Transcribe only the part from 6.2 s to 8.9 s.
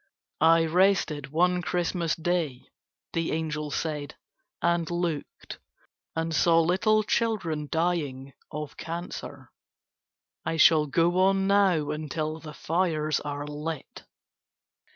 saw little children dying of